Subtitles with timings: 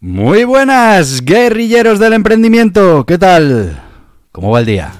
[0.00, 3.06] Muy buenas, guerrilleros del emprendimiento.
[3.06, 3.82] ¿Qué tal?
[4.30, 4.92] ¿Cómo va el día?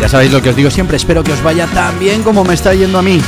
[0.00, 2.54] Ya sabéis lo que os digo siempre, espero que os vaya tan bien como me
[2.54, 3.20] está yendo a mí.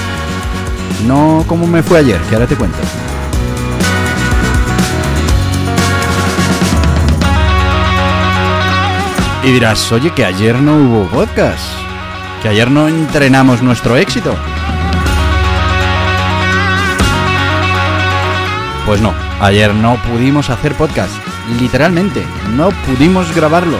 [1.08, 2.78] No como me fue ayer, que ahora te cuento.
[9.42, 11.64] Y dirás, oye, que ayer no hubo podcast,
[12.42, 14.36] que ayer no entrenamos nuestro éxito.
[18.84, 21.14] Pues no, ayer no pudimos hacer podcast,
[21.58, 22.22] literalmente,
[22.54, 23.78] no pudimos grabarlo.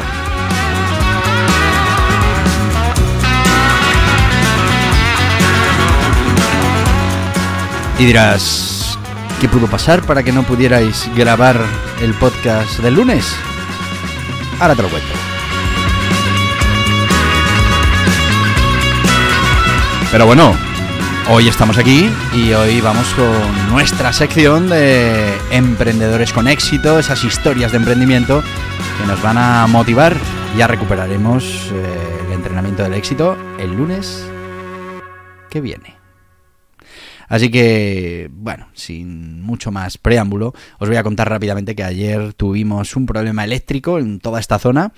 [7.99, 8.99] Y dirás,
[9.43, 11.61] ¿qué pudo pasar para que no pudierais grabar
[12.01, 13.37] el podcast del lunes?
[14.59, 15.30] Ahora te lo cuento.
[20.13, 20.57] Pero bueno,
[21.31, 27.71] hoy estamos aquí y hoy vamos con nuestra sección de emprendedores con éxito, esas historias
[27.71, 28.43] de emprendimiento
[28.99, 30.17] que nos van a motivar.
[30.57, 34.27] Ya recuperaremos eh, el entrenamiento del éxito el lunes
[35.49, 36.01] que viene.
[37.29, 42.97] Así que, bueno, sin mucho más preámbulo, os voy a contar rápidamente que ayer tuvimos
[42.97, 44.93] un problema eléctrico en toda esta zona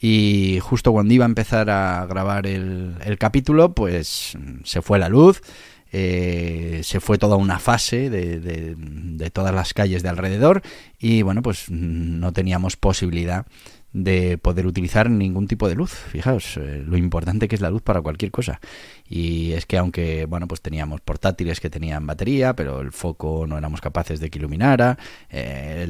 [0.00, 5.42] y justo cuando iba a empezar a grabar el, capítulo, pues se fue la luz.
[5.90, 10.60] Eh, se fue toda una fase de, de, todas las calles de alrededor
[10.98, 13.46] y bueno pues no teníamos posibilidad
[13.92, 15.92] de poder utilizar ningún tipo de luz.
[15.92, 18.60] Fijaos eh, lo importante que es la luz para cualquier cosa.
[19.08, 23.56] Y es que aunque, bueno, pues teníamos portátiles que tenían batería, pero el foco no
[23.56, 24.98] éramos capaces de que iluminara.
[25.30, 25.86] Eh,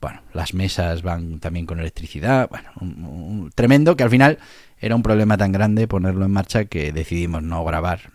[0.00, 2.48] bueno, las mesas van también con electricidad.
[2.48, 4.38] Bueno, tremendo que al final
[4.80, 8.12] era un problema tan grande ponerlo en marcha que decidimos no grabar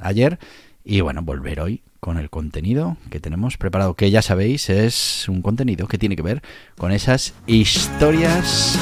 [0.00, 0.38] ayer
[0.84, 5.40] y bueno, volver hoy con el contenido que tenemos preparado, que ya sabéis es un
[5.40, 6.42] contenido que tiene que ver
[6.76, 8.76] con esas historias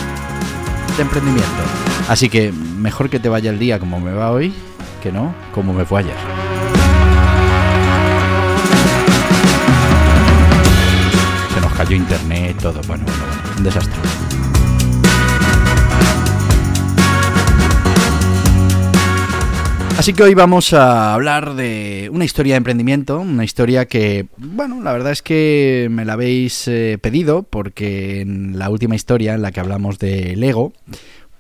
[0.97, 1.63] de emprendimiento.
[2.09, 4.55] Así que mejor que te vaya el día como me va hoy,
[5.03, 6.17] que no como me fue ayer.
[11.53, 14.30] Se nos cayó internet, todo, bueno, bueno, bueno, un desastre.
[20.01, 24.81] Así que hoy vamos a hablar de una historia de emprendimiento, una historia que, bueno,
[24.81, 29.43] la verdad es que me la habéis eh, pedido porque en la última historia en
[29.43, 30.73] la que hablamos de Lego,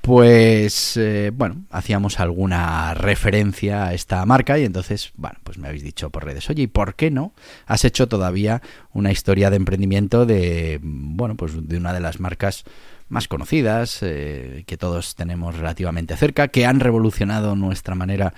[0.00, 5.82] pues, eh, bueno, hacíamos alguna referencia a esta marca y entonces, bueno, pues me habéis
[5.82, 7.34] dicho por redes, oye, ¿y por qué no
[7.66, 8.62] has hecho todavía
[8.92, 12.64] una historia de emprendimiento de, bueno, pues de una de las marcas
[13.10, 18.32] más conocidas, eh, que todos tenemos relativamente cerca, que han revolucionado nuestra manera,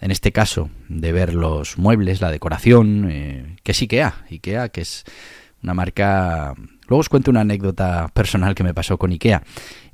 [0.00, 4.24] en este caso, de ver los muebles, la decoración, eh, que es IKEA.
[4.30, 5.04] IKEA, que es
[5.62, 6.54] una marca...
[6.88, 9.42] Luego os cuento una anécdota personal que me pasó con IKEA.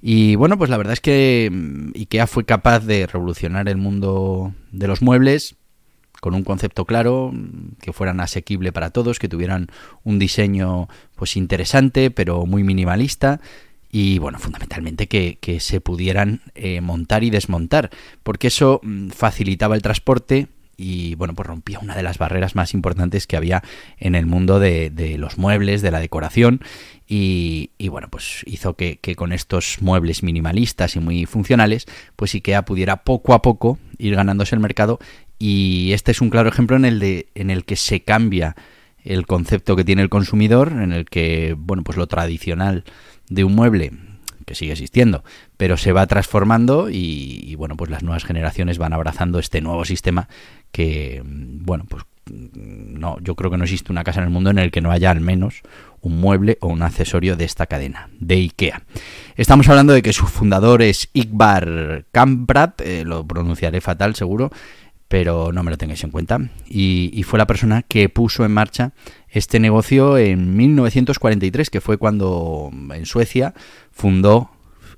[0.00, 4.55] Y bueno, pues la verdad es que mm, IKEA fue capaz de revolucionar el mundo
[4.72, 5.56] de los muebles
[6.21, 9.69] con un concepto claro, mm, que fueran asequible para todos, que tuvieran
[10.04, 13.41] un diseño pues interesante, pero muy minimalista
[13.91, 17.91] y bueno, fundamentalmente que, se pudieran eh, montar y desmontar,
[18.22, 22.75] porque eso mm, facilitaba el transporte y bueno, pues rompía una de las barreras más
[22.75, 23.62] importantes que había
[23.98, 26.60] en el mundo de, los muebles, de la decoración
[27.07, 33.04] y, bueno, pues hizo que, con estos muebles minimalistas y muy funcionales, pues IKEA pudiera
[33.04, 34.98] poco a poco ir ganándose el mercado
[35.39, 38.57] y este es un claro ejemplo en el, de, en el que se cambia
[39.04, 42.84] el concepto que tiene el consumidor, en el que, bueno, pues lo tradicional
[43.28, 43.93] de un mueble
[44.45, 45.25] que sigue existiendo,
[45.57, 50.28] pero se va transformando y, bueno, pues las nuevas generaciones van abrazando este nuevo sistema
[50.74, 52.03] que, bueno, pues
[52.56, 54.91] no, yo creo que no existe una casa en el mundo en el que no
[54.91, 55.62] haya al menos
[56.00, 58.82] un mueble o un accesorio de esta cadena, de IKEA.
[59.36, 64.50] Estamos hablando de que su fundador es Igbar Kamprad, eh, lo pronunciaré fatal seguro,
[65.06, 66.41] pero no me lo tengáis en cuenta.
[66.68, 68.94] Y, fue la persona que puso en marcha
[69.28, 73.54] este negocio en 1943, que fue cuando en Suecia
[73.92, 74.50] fundó,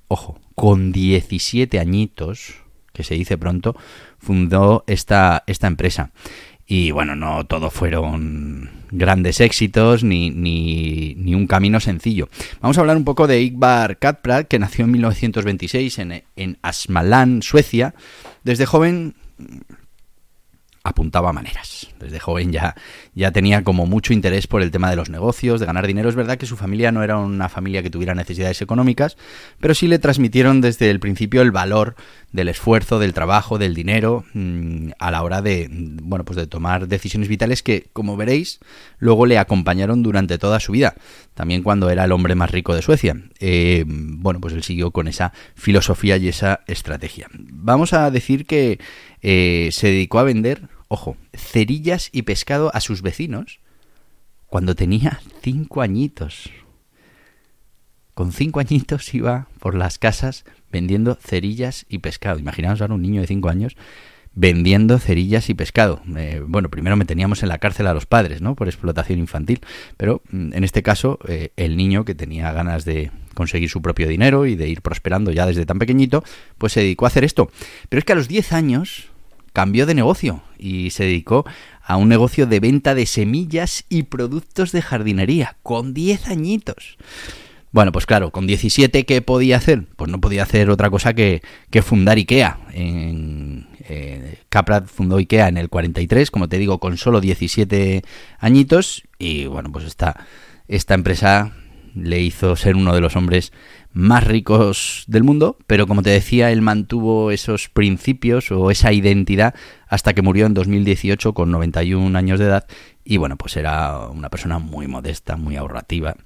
[0.08, 2.54] ojo, con 17 añitos,
[2.96, 3.76] que se dice pronto,
[4.18, 6.10] fundó esta, esta empresa.
[6.66, 12.28] Y bueno, no todo fueron grandes éxitos ni, ni, un camino sencillo.
[12.60, 17.42] Vamos a hablar un poco de Igbar Katprad, que nació en 1926 en, en Asmalan,
[17.42, 17.94] Suecia.
[18.42, 19.14] Desde joven
[20.86, 21.88] apuntaba maneras.
[21.98, 22.74] Desde joven ya,
[23.14, 26.08] ya tenía como mucho interés por el tema de los negocios, de ganar dinero.
[26.08, 29.16] Es verdad que su familia no era una familia que tuviera necesidades económicas,
[29.60, 31.96] pero sí le transmitieron desde el principio el valor
[32.36, 36.86] del esfuerzo, del trabajo, del dinero mm, a la hora de, bueno, pues de tomar
[36.86, 38.60] decisiones vitales que, como veréis,
[38.98, 40.94] luego le acompañaron durante toda su vida.
[41.34, 43.16] También cuando era el hombre más rico de Suecia.
[43.40, 47.28] Eh, bueno, pues él siguió con esa filosofía y esa estrategia.
[47.32, 48.78] Vamos a decir que
[49.22, 53.60] eh, se dedicó a vender ojo, cerillas y pescado a sus vecinos
[54.46, 56.50] cuando tenía cinco añitos.
[58.16, 62.38] Con cinco añitos iba por las casas vendiendo cerillas y pescado.
[62.38, 63.76] Imaginaos ahora un niño de cinco años
[64.34, 66.00] vendiendo cerillas y pescado.
[66.16, 68.54] Eh, bueno, primero me teníamos en la cárcel a los padres, ¿no?
[68.54, 69.60] Por explotación infantil.
[69.98, 74.08] Pero mm, en este caso, eh, el niño que tenía ganas de conseguir su propio
[74.08, 76.24] dinero y de ir prosperando ya desde tan pequeñito,
[76.56, 77.50] pues se dedicó a hacer esto.
[77.90, 79.08] Pero es que a los diez años
[79.52, 81.44] cambió de negocio y se dedicó
[81.82, 86.96] a un negocio de venta de semillas y productos de jardinería, con 10 añitos.
[87.76, 89.84] Bueno, pues claro, con 17, ¿qué podía hacer?
[89.96, 91.42] Pues no podía hacer otra cosa que,
[91.82, 92.58] fundar IKEA.
[92.72, 98.02] En, eh, Caprat fundó IKEA en el 43, como te digo, con solo 17
[98.38, 99.02] añitos.
[99.18, 100.24] Y bueno, pues esta,
[100.68, 101.52] esta empresa
[101.94, 103.52] le hizo ser uno de los hombres
[103.92, 109.54] más ricos del mundo, pero como te decía, él mantuvo esos principios o esa identidad
[109.86, 112.66] hasta que murió en 2018 con 91 años de edad
[113.04, 116.16] y bueno, pues era una persona muy modesta, muy ahorrativa,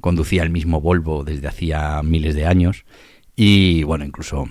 [0.00, 2.84] conducía el mismo Volvo desde hacía miles de años.
[3.36, 4.48] Y bueno, incluso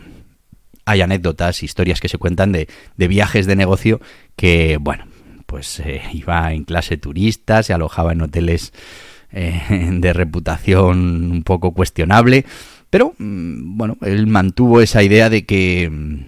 [0.86, 4.00] hay anécdotas, historias que se cuentan de, de viajes de negocio
[4.36, 5.06] que bueno,
[5.48, 8.74] pues eh, iba en clase turista, se alojaba en hoteles
[9.32, 12.46] eh, de reputación un poco cuestionable,
[12.90, 16.26] pero mm, bueno, él mantuvo esa idea de que mm,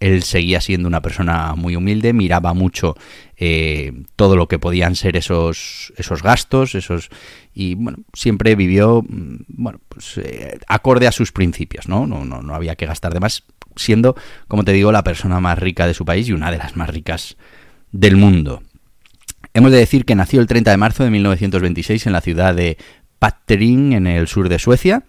[0.00, 2.96] él seguía siendo una persona muy humilde, miraba mucho
[3.36, 7.10] eh, todo lo que podían ser esos, esos gastos, esos
[7.58, 12.06] y bueno, siempre vivió mm, bueno, pues, eh, acorde a sus principios, ¿no?
[12.06, 12.40] No, ¿no?
[12.40, 13.42] no había que gastar de más,
[13.74, 14.14] siendo,
[14.46, 16.88] como te digo, la persona más rica de su país y una de las más
[16.88, 17.36] ricas
[17.90, 18.62] del mundo.
[19.54, 22.78] Hemos de decir que nació el 30 de marzo de 1926 en la ciudad de
[23.18, 25.02] Patterin, en el sur de Suecia.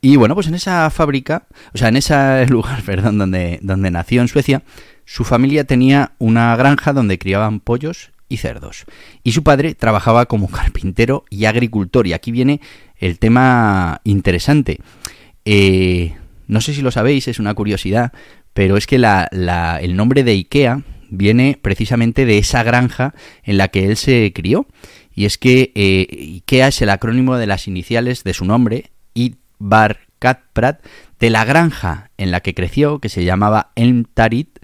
[0.00, 4.22] Y bueno, pues en esa fábrica, o sea, en ese lugar, perdón, donde, donde nació
[4.22, 4.62] en Suecia,
[5.04, 8.86] su familia tenía una granja donde criaban pollos y cerdos.
[9.22, 12.06] Y su padre trabajaba como carpintero y agricultor.
[12.06, 12.62] Y aquí viene
[12.96, 14.78] el tema interesante.
[15.44, 16.14] Eh,
[16.46, 18.12] no sé si lo sabéis, es una curiosidad,
[18.54, 19.28] pero es que la,
[19.82, 24.66] el nombre de IKEA viene precisamente de esa granja en la que él se crió.
[25.14, 29.98] Y es que eh, IKEA es el acrónimo de las iniciales de su nombre, Idbar
[30.18, 30.84] Katprat,
[31.18, 34.58] de la granja en la que creció, que se llamaba Elmtarit,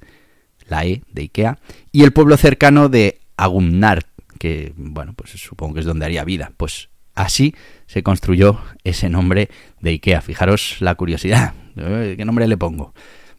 [0.69, 1.59] la E de IKEA,
[1.93, 4.06] y el pueblo cercano de Agumnart,
[4.38, 6.52] que, bueno, pues supongo que es donde haría vida.
[6.57, 7.55] Pues así
[7.87, 9.49] se construyó ese nombre
[9.81, 10.21] de IKEA.
[10.21, 11.55] Fijaros la curiosidad.
[11.75, 12.95] ¿Qué nombre le pongo?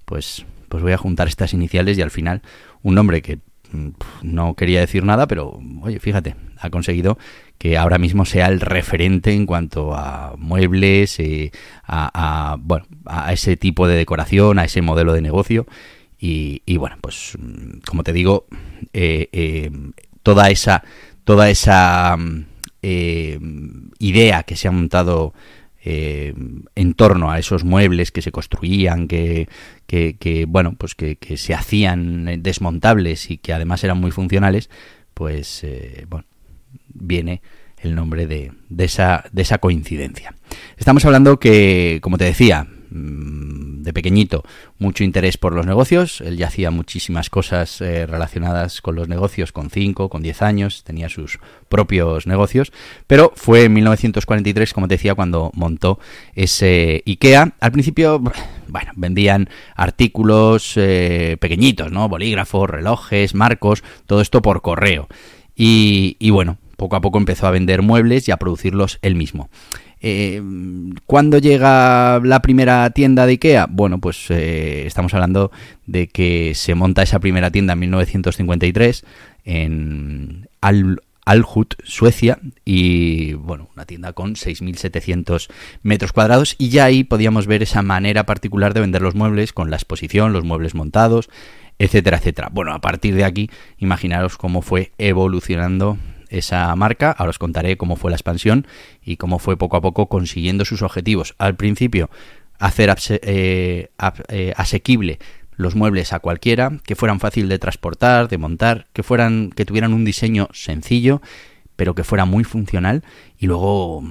[0.06, 2.42] Pues, pues voy a juntar estas iniciales y al final
[2.84, 3.40] un nombre que
[3.72, 3.90] mm,
[4.24, 7.18] no quería decir nada, pero oye, fíjate, ha conseguido
[7.58, 11.52] que ahora mismo sea el referente en cuanto a muebles, eh,
[11.88, 15.66] a, bueno, a ese tipo de decoración, a ese modelo de negocio.
[16.20, 17.38] Y, bueno, pues
[17.86, 18.48] como te digo,
[18.94, 19.72] eh, eh,
[20.24, 20.84] toda esa,
[21.24, 22.46] toda esa mm,
[24.00, 25.34] idea que se ha montado
[25.90, 26.34] eh,
[26.76, 29.48] en torno a esos muebles que se construían, que,
[29.86, 34.70] que, bueno, pues que, se hacían desmontables y que además eran muy funcionales,
[35.14, 36.26] pues eh, bueno,
[36.90, 37.42] viene
[37.78, 40.36] el nombre de, de, esa, de esa coincidencia.
[40.76, 42.68] Estamos hablando que, como te decía,
[43.84, 44.44] de pequeñito
[44.80, 46.22] mucho interés por los negocios.
[46.22, 50.84] Él ya hacía muchísimas cosas eh, relacionadas con los negocios con 5, con 10 años,
[50.84, 51.40] tenía sus
[51.70, 52.72] propios negocios,
[53.08, 56.00] pero fue en 1943, como te decía, cuando montó
[56.36, 57.54] ese IKEA.
[57.60, 58.20] Al principio,
[58.68, 62.10] bueno, vendían artículos eh, pequeñitos, ¿no?
[62.10, 65.08] Bolígrafos, relojes, marcos, todo esto por correo.
[65.60, 69.50] Y bueno, poco a poco empezó a vender muebles y a producirlos él mismo.
[70.02, 70.42] Eh,
[71.06, 73.68] ¿Cuándo llega la primera tienda de IKEA?
[73.70, 75.52] Bueno, pues eh, estamos hablando
[75.86, 79.06] de que se monta esa primera tienda en 1953
[79.46, 85.50] en Al Alhut, Suecia, y bueno, una tienda con 6.700
[85.84, 89.70] metros cuadrados, y ya ahí podíamos ver esa manera particular de vender los muebles, con
[89.70, 91.30] la exposición, los muebles montados,
[91.80, 92.50] etcétera, etcétera.
[92.54, 95.98] Bueno, a partir de aquí, imaginaros cómo fue evolucionando
[96.30, 97.12] esa marca.
[97.12, 98.68] Ahora os contaré cómo fue la expansión
[99.04, 101.36] y cómo fue poco a poco consiguiendo sus objetivos.
[101.38, 102.10] Al principio,
[102.60, 103.90] hacer eh,
[104.30, 105.20] eh, asequible
[105.56, 109.94] los muebles a cualquiera, que fueran fácil de transportar, de montar, que fueran, que tuvieran
[109.94, 111.22] un diseño sencillo,
[111.76, 113.04] pero que fuera muy funcional.
[113.40, 114.04] Y luego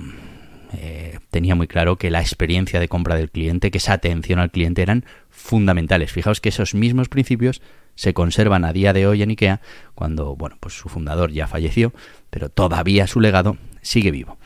[0.72, 4.50] eh, tenía muy claro que la experiencia de compra del cliente, que esa atención al
[4.50, 6.12] cliente eran fundamentales.
[6.12, 7.62] Fijaos que esos mismos principios
[7.96, 9.60] se conservan a día de hoy en IKEA,
[9.94, 11.92] cuando bueno, pues su fundador ya falleció,
[12.30, 14.38] pero todavía su legado sigue vivo.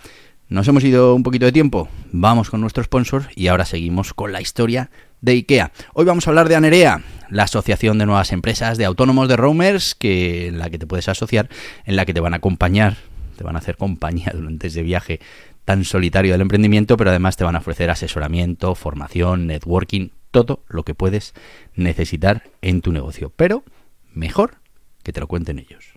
[0.49, 4.33] Nos hemos ido un poquito de tiempo, vamos con nuestro sponsor y ahora seguimos con
[4.33, 4.91] la historia
[5.21, 5.71] de IKEA.
[5.93, 9.95] Hoy vamos a hablar de Anerea, la asociación de nuevas empresas de autónomos de roamers
[9.95, 11.49] que en la que te puedes asociar,
[11.85, 12.97] en la que te van a acompañar,
[13.37, 15.21] te van a hacer compañía durante ese viaje
[15.65, 20.85] tan solitario del emprendimiento, pero además te van a ofrecer asesoramiento, formación, networking, todo lo
[20.85, 21.35] que puedes
[21.75, 23.33] necesitar en tu negocio.
[23.35, 23.65] Pero
[24.13, 24.57] mejor
[25.03, 25.95] que te lo cuenten ellos.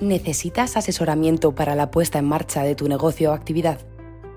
[0.00, 3.80] ¿Necesitas asesoramiento para la puesta en marcha de tu negocio o actividad?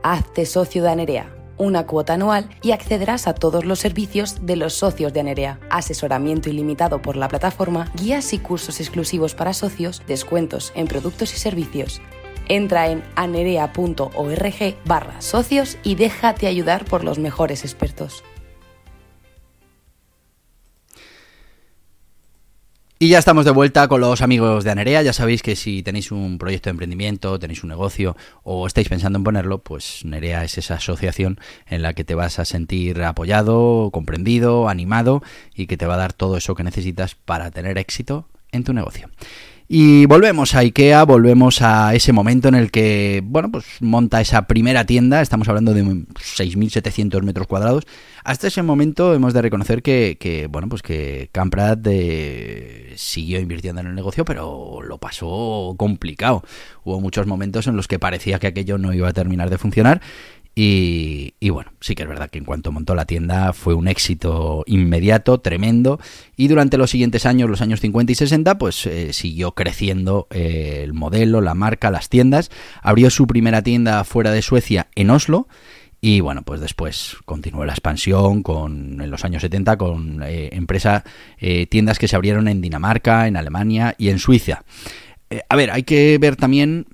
[0.04, 4.74] Hazte socio de Anerea, una cuota anual y accederás a todos los servicios de los
[4.74, 5.60] socios de Anerea.
[5.72, 11.38] Asesoramiento ilimitado por la plataforma, guías y cursos exclusivos para socios, descuentos en productos y
[11.38, 12.00] servicios.
[12.48, 18.24] Entra en anerea.org barra socios y déjate ayudar por los mejores expertos.
[23.06, 25.04] Y ya estamos de vuelta con los amigos de Anerea.
[25.04, 29.18] Ya sabéis que si tenéis un proyecto de emprendimiento, tenéis un negocio o estáis pensando
[29.20, 33.92] en ponerlo, pues Nerea es esa asociación en la que te vas a sentir apoyado,
[33.94, 35.22] comprendido, animado
[35.54, 38.74] y que te va a dar todo eso que necesitas para tener éxito en tu
[38.74, 39.08] negocio.
[39.68, 44.44] Y volvemos a IKEA, volvemos a ese momento en el que, bueno, pues monta esa
[44.46, 47.88] primera tienda, estamos hablando de 6.700 metros cuadrados.
[48.24, 53.88] Hasta ese momento hemos de reconocer que, bueno, pues que Camprad eh, siguió invirtiendo en
[53.88, 56.44] el negocio, pero lo pasó complicado.
[56.84, 60.00] Hubo muchos momentos en los que parecía que aquello no iba a terminar de funcionar
[60.58, 64.64] y, bueno, sí que es verdad que en cuanto montó la tienda fue un éxito
[64.68, 66.00] inmediato, tremendo,
[66.38, 70.80] y durante los siguientes años, los años 50 y 60, pues eh, siguió creciendo eh,
[70.84, 72.52] el modelo, la marca, las tiendas.
[72.82, 75.50] Abrió su primera tienda fuera de Suecia en Oslo.
[76.00, 81.04] Y bueno, pues después continuó la expansión con, en los años 70 con eh, empresas,
[81.70, 84.64] tiendas que se abrieron en Dinamarca, en Alemania y en Suiza.
[85.50, 86.86] a ver, hay que ver también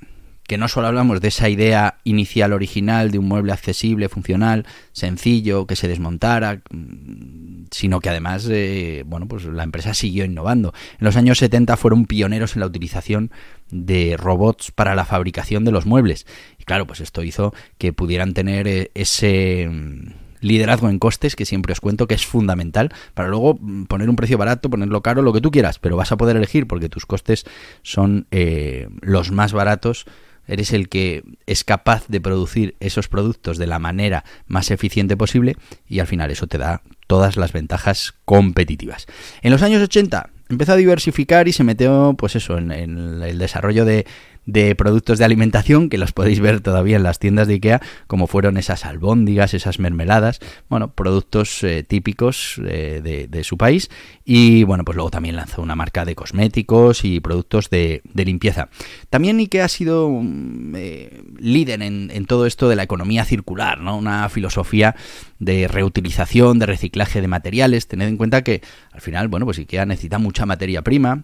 [0.52, 5.66] que no solo hablamos de esa idea inicial original de un mueble accesible, funcional, sencillo,
[5.66, 10.74] que se desmontara, mm, sino que además, eh, bueno, pues la empresa siguió innovando.
[11.00, 13.32] En los años 70 fueron pioneros en la utilización
[13.70, 16.28] de robots para la fabricación de los muebles.
[16.60, 21.46] Y claro, pues esto hizo que pudieran tener eh, ese mm, liderazgo en costes, que
[21.46, 25.22] siempre os cuento que es fundamental, para luego mm, poner un precio barato, ponerlo caro,
[25.22, 27.46] lo que tú quieras, pero vas a poder elegir porque tus costes
[27.84, 30.08] son eh, los más baratos
[30.52, 35.56] eres el que es capaz de producir esos productos de la manera más eficiente posible
[35.88, 39.08] y al final eso te da todas las ventajas competitivas.
[39.42, 43.86] En los años 80 empezó a diversificar y se metió, pues eso, en, el desarrollo
[43.86, 44.06] de
[44.46, 48.28] de productos de alimentación que los podéis ver todavía en las tiendas de Ikea, como
[48.28, 53.90] fueron esas albóndigas, esas mermeladas, bueno, productos eh, típicos eh, de, su país.
[54.24, 58.70] Y bueno, pues luego también lanzó una marca de cosméticos y productos de, limpieza.
[59.10, 63.80] También Ikea ha sido mm, eh, líder en, en, todo esto de la economía circular,
[63.80, 63.98] ¿no?
[63.98, 64.96] Una filosofía
[65.40, 67.88] de reutilización, de reciclaje de materiales.
[67.88, 71.24] Tened en cuenta que al final, bueno, pues Ikea necesita mucha materia prima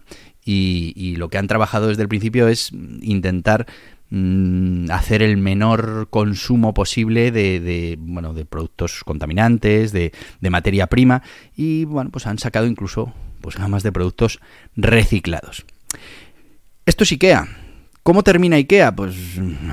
[0.50, 2.70] y, lo que han trabajado desde el principio es
[3.02, 3.66] intentar
[4.10, 11.22] mm, hacer el menor consumo posible de, bueno de productos contaminantes de, materia prima
[11.54, 13.12] y bueno pues han sacado incluso
[13.42, 14.40] pues gamas de productos
[14.76, 15.66] reciclados
[16.86, 17.48] esto es Ikea
[18.02, 18.96] ¿Cómo termina IKEA?
[18.96, 19.14] Pues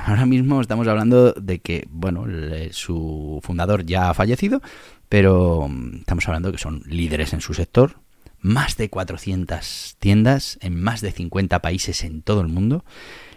[0.04, 2.26] ahora mismo estamos hablando de que, bueno,
[2.70, 4.60] su fundador ya ha fallecido,
[5.08, 7.96] pero mm, estamos hablando de que son líderes en su sector,
[8.40, 12.84] más de 400 tiendas en más de 50 países en todo el mundo.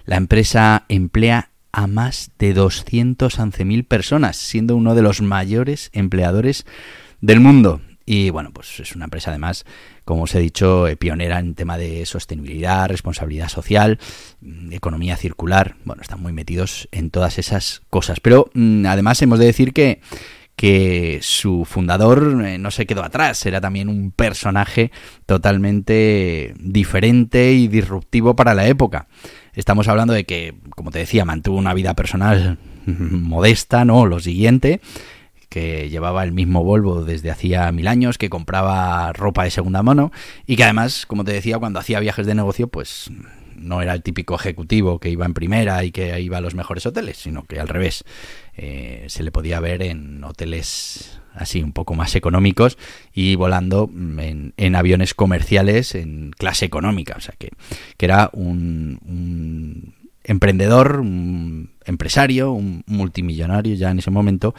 [0.06, 6.66] La empresa emplea a más de 211.000 personas, siendo uno de los mayores empleadores
[7.22, 7.82] del mundo.
[8.06, 9.66] Y bueno, pues es una empresa además,
[10.04, 14.00] como os he dicho, eh, pionera en tema de sostenibilidad, responsabilidad social,
[14.42, 15.76] mm, economía circular.
[15.86, 18.20] Bueno, están muy metidos en todas esas cosas.
[18.20, 20.02] Pero mm, además hemos de decir que
[20.60, 24.92] que su fundador eh, no se quedó atrás, era también un personaje
[25.26, 29.08] totalmente diferente y disruptivo para la época.
[29.54, 34.06] Estamos hablando de que, como te decía, mantuvo una vida personal modesta, ¿no?
[34.06, 34.82] Lo siguiente,
[35.48, 40.12] que llevaba el mismo Volvo desde hacía mil años, que compraba ropa de segunda mano
[40.46, 43.10] y que además, como te decía, cuando hacía viajes de negocio, pues
[43.60, 46.86] no era el típico ejecutivo que iba en primera y que iba a los mejores
[46.86, 48.04] hoteles, sino que al revés,
[48.56, 52.78] eh, se le podía ver en hoteles así un poco más económicos
[53.14, 57.52] y volando en, aviones comerciales en clase económica, o sea que,
[57.98, 64.54] que era un, un emprendedor, un empresario, un multimillonario ya en ese momento,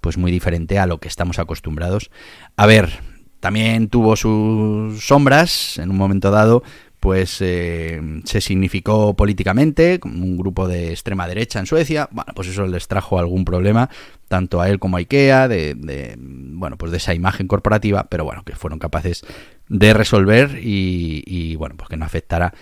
[0.00, 2.10] pues muy diferente a lo que estamos acostumbrados
[2.56, 3.00] a ver.
[3.40, 6.62] También tuvo sus sombras en un momento dado,
[7.04, 12.66] pues eh, se significó políticamente, un grupo de extrema derecha en Suecia, bueno, pues eso
[12.66, 13.90] les trajo algún problema,
[14.26, 18.42] tanto a él como a Ikea, de, bueno, pues de esa imagen corporativa, pero bueno,
[18.42, 19.22] que fueron capaces
[19.68, 22.54] de resolver y, y bueno, pues que no afectara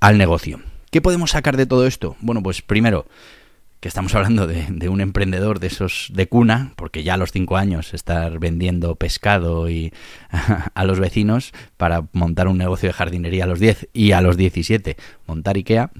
[0.00, 0.60] al negocio.
[0.90, 2.16] ¿Qué podemos sacar de todo esto?
[2.20, 3.06] Bueno, pues primero,
[3.84, 7.58] que estamos hablando de, un emprendedor de esos de cuna, porque ya a los cinco
[7.58, 9.92] años estar vendiendo pescado y
[10.74, 14.38] a, los vecinos para montar un negocio de jardinería a los 10 y a los
[14.38, 15.90] 17 montar IKEA,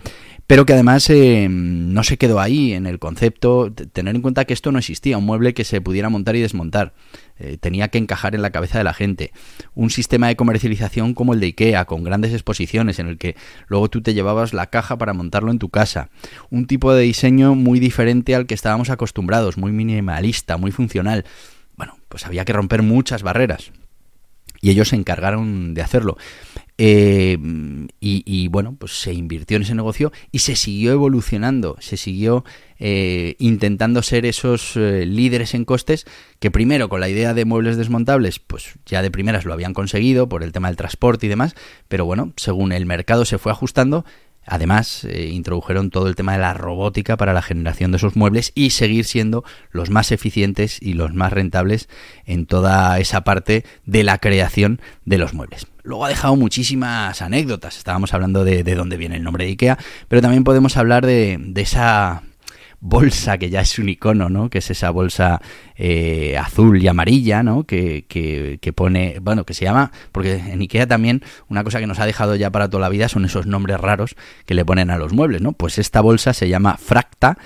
[0.54, 4.54] pero que además eh, no se quedó ahí en el concepto, tener en cuenta que
[4.54, 6.94] esto no existía, un mueble que se pudiera montar y desmontar.
[7.40, 9.32] Eh, tenía que encajar en la cabeza de la gente.
[9.75, 13.34] Un sistema de comercialización como el de IKEA, con grandes exposiciones en el que
[13.66, 16.08] luego tú te llevabas la caja para montarlo en tu casa.
[16.50, 21.25] Un tipo de diseño muy diferente al que estábamos acostumbrados, muy minimalista, muy funcional.
[21.76, 23.73] Bueno, pues había que romper muchas barreras.
[24.61, 26.16] Y ellos se encargaron de hacerlo.
[26.76, 27.38] Eh,
[28.00, 32.45] y, bueno, pues se invirtió en ese negocio y se siguió evolucionando, se siguió
[32.78, 36.04] eh, intentando ser esos eh, líderes en costes
[36.40, 40.28] que primero con la idea de muebles desmontables, pues ya de primeras lo habían conseguido
[40.28, 41.54] por el tema del transporte y demás,
[41.88, 44.04] pero bueno, según el mercado se fue ajustando,
[44.47, 48.71] Además, introdujeron todo el tema de la robótica para la generación de esos muebles y
[48.71, 51.88] seguir siendo los más eficientes y los más rentables
[52.27, 55.66] en toda esa parte de la creación de los muebles.
[55.85, 57.77] Luego ha dejado muchísimas anécdotas.
[57.77, 61.38] Estábamos hablando de, de dónde viene el nombre de IKEA, pero también podemos hablar de,
[61.57, 62.23] esa
[62.81, 64.49] bolsa que ya es un icono, ¿no?
[64.49, 65.42] Que es esa bolsa
[65.77, 67.64] eh, azul y amarilla, ¿no?
[67.64, 71.87] Que, que, que, pone, bueno, que se llama, porque en Ikea también una cosa que
[71.87, 74.16] nos ha dejado ya para toda la vida son esos nombres raros
[74.47, 75.53] que le ponen a los muebles, ¿no?
[75.53, 77.37] Pues esta bolsa se llama Fracta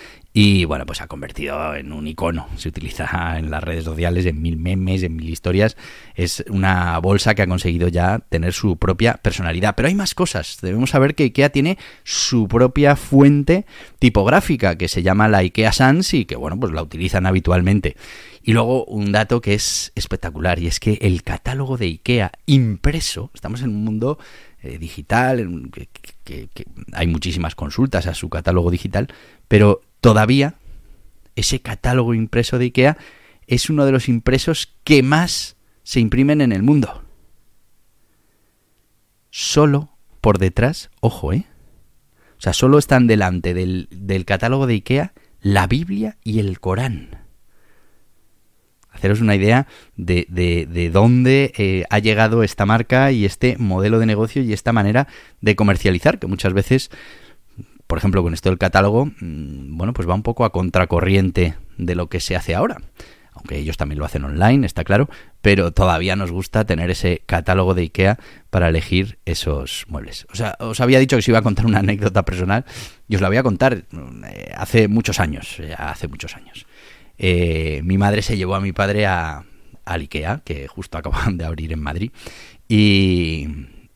[0.41, 2.47] y bueno, pues ha convertido en un icono.
[2.57, 5.77] Se utiliza en las redes sociales, en mil memes, en mil historias.
[6.15, 9.75] Es una bolsa que ha conseguido ya tener su propia personalidad.
[9.75, 10.59] Pero hay más cosas.
[10.63, 13.67] Debemos saber que IKEA tiene su propia fuente
[13.99, 17.97] tipográfica que se llama la IKEA Sans y que bueno, pues la utilizan habitualmente.
[18.41, 23.33] Y luego un dato que es espectacular y es que el catálogo de IKEA impreso,
[23.35, 24.21] estamos en un mundo
[24.63, 25.69] eh, digital,
[26.23, 26.49] que
[26.93, 29.09] hay muchísimas consultas a su catálogo digital,
[29.49, 30.55] pero todavía
[31.37, 32.99] ese catálogo impreso de IKEA
[33.47, 37.03] es uno de los impresos que más se imprimen en el mundo.
[39.31, 41.47] Solo por detrás, ojo, ¿eh?
[42.39, 47.25] O sea, solo están delante del, catálogo de IKEA la Biblia y el Corán.
[48.91, 54.07] Haceros una idea de, de, dónde eh, ha llegado esta marca y este modelo de
[54.07, 55.07] negocio y esta manera
[55.41, 56.91] de comercializar, que muchas veces
[57.89, 61.95] por ejemplo, con esto del catálogo, mm, bueno, pues va un poco a contracorriente de
[61.95, 62.77] lo que se hace ahora.
[63.33, 65.09] Aunque ellos también lo hacen online, está claro,
[65.41, 68.19] pero todavía nos gusta tener ese catálogo de IKEA
[68.51, 70.27] para elegir esos muebles.
[70.33, 72.65] O sea, os había dicho que os iba a contar una anécdota personal
[73.09, 73.85] y os la voy a contar
[74.27, 76.67] eh, hace muchos años, hace muchos años.
[77.17, 79.45] Eh, mi madre se llevó a mi padre a,
[79.87, 82.11] al IKEA, que justo acaban de abrir en Madrid,
[82.69, 83.49] y,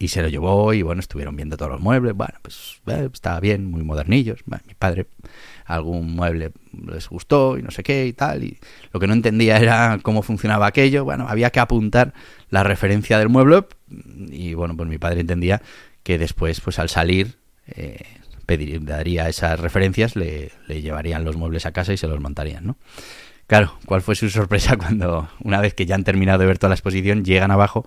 [0.02, 3.38] y se lo llevó y bueno, estuvieron viendo todos los muebles, bueno, pues eh, estaba
[3.38, 5.06] bien, muy modernillos, mi padre
[5.64, 6.50] algún mueble
[6.88, 8.58] les gustó y no sé qué y tal, y
[8.92, 12.14] lo que no entendía era cómo funcionaba aquello, bueno, había que apuntar
[12.50, 13.64] la referencia del mueble
[14.32, 15.62] y bueno, pues mi padre entendía
[16.02, 17.36] que después, pues al salir,
[17.68, 18.02] eh,
[18.80, 22.76] daría esas referencias, le, le llevarían los muebles a casa y se los montarían, ¿no?
[23.46, 26.70] Claro, ¿cuál fue su sorpresa cuando una vez que ya han terminado de ver toda
[26.70, 27.86] la exposición, llegan abajo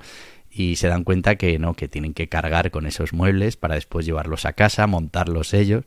[0.55, 4.05] y se dan cuenta que no, que tienen que cargar con esos muebles para después
[4.05, 5.83] llevarlos a casa, montarlos ellos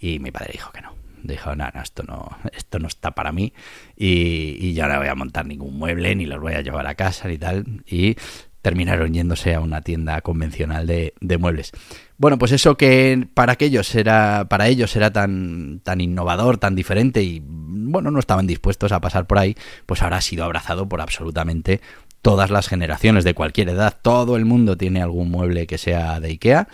[0.00, 0.98] y mi padre dijo que no.
[1.22, 3.52] Dijo, no, no, esto no, esto no está para mí
[3.96, 6.94] y, y yo no voy a montar ningún mueble, ni los voy a llevar a
[6.94, 7.64] casa, ni tal.
[7.86, 8.16] Y
[8.62, 11.72] terminaron yéndose a una tienda convencional de, de, muebles.
[12.16, 17.22] Bueno, pues eso que para aquellos era, para ellos era tan, tan innovador, tan diferente
[17.22, 21.00] y bueno, no estaban dispuestos a pasar por ahí, pues ahora ha sido abrazado por
[21.00, 21.80] absolutamente
[22.22, 23.96] todas las generaciones de cualquier edad.
[24.00, 26.68] Todo el mundo tiene algún mueble que sea de Ikea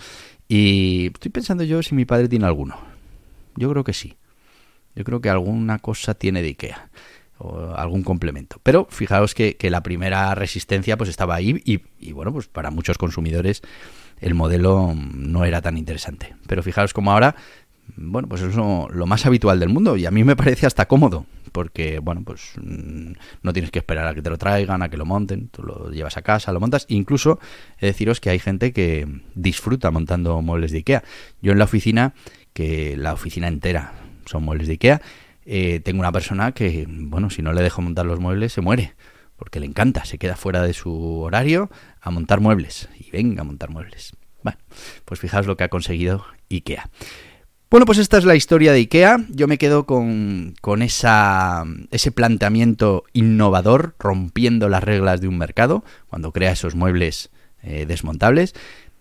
[0.47, 2.77] y estoy pensando yo si mi padre tiene alguno.
[3.55, 4.15] Yo creo que sí.
[4.95, 6.89] Yo creo que alguna cosa tiene de Ikea
[7.37, 8.59] o algún complemento.
[8.63, 12.97] Pero fijaos que, la primera resistencia pues estaba ahí y, y, bueno, pues para muchos
[12.97, 13.61] consumidores
[14.21, 16.35] el modelo no era tan interesante.
[16.47, 17.35] Pero fijaos como ahora,
[17.97, 20.87] bueno, pues es lo, lo más habitual del mundo y a mí me parece hasta
[20.87, 24.97] cómodo porque, bueno, pues no tienes que esperar a que te lo traigan, a que
[24.97, 26.85] lo monten, tú lo llevas a casa, lo montas.
[26.89, 27.39] Incluso,
[27.79, 31.05] he deciros que hay gente que disfruta montando muebles de Ikea.
[31.41, 32.13] Yo en la oficina,
[32.51, 33.93] que la oficina entera
[34.25, 35.01] son muebles de Ikea,
[35.45, 38.93] eh, tengo una persona que, bueno, si no le dejo montar los muebles, se muere.
[39.37, 42.89] Porque le encanta, se queda fuera de su horario a montar muebles.
[42.99, 44.11] Y venga a montar muebles.
[44.43, 44.59] Bueno,
[45.05, 46.89] pues fijaos lo que ha conseguido IKEA.
[47.75, 49.25] Bueno, pues esta es la historia de IKEA.
[49.27, 55.83] Yo me quedo con, con esa, ese planteamiento innovador, rompiendo las reglas de un mercado,
[56.07, 57.31] cuando crea esos muebles
[57.63, 58.55] eh, desmontables.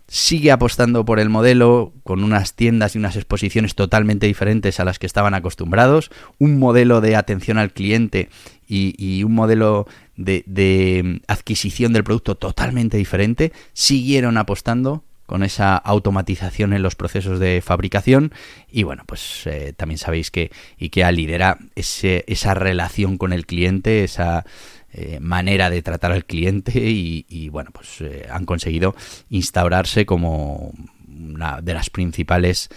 [0.09, 4.99] Sigue apostando por el modelo con unas tiendas y unas exposiciones totalmente diferentes a las
[4.99, 6.11] que estaban acostumbrados,
[6.41, 8.29] un modelo de atención al cliente
[8.67, 13.53] y, y un modelo de, de adquisición del producto totalmente diferente.
[13.73, 18.33] Siguieron apostando con esa automatización en los procesos de fabricación.
[18.71, 24.05] Y bueno pues eh, también sabéis que IKEA lidera ese, esa relación con el cliente
[24.05, 24.45] esa
[24.93, 28.95] eh, manera de tratar al cliente y, bueno pues eh, han conseguido
[29.31, 30.73] instaurarse como
[31.09, 32.69] una de las principales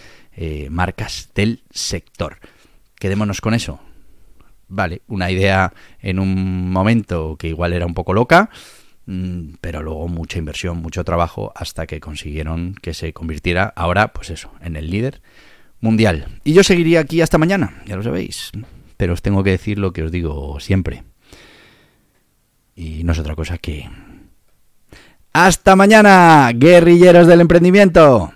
[0.70, 2.38] marcas del sector.
[3.00, 3.80] Quedémonos con eso.
[4.68, 8.52] Vale una idea en un momento que igual era un poco loca
[9.62, 14.52] pero luego mucha inversión, mucho trabajo hasta que consiguieron que se convirtiera ahora, pues eso,
[14.62, 15.22] en el líder
[15.80, 16.28] mundial.
[16.44, 18.52] Y yo seguiría aquí hasta mañana, ya lo sabéis,
[18.98, 21.04] pero os tengo que decir lo que os digo siempre.
[22.76, 23.90] Y no es otra cosa que...
[25.34, 28.34] Hasta mañana, guerrilleros del emprendimiento.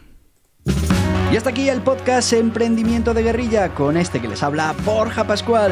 [1.31, 5.71] Y hasta aquí el podcast Emprendimiento de Guerrilla con este que les habla Borja Pascual.